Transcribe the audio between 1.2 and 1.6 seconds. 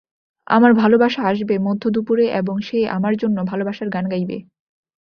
আসবে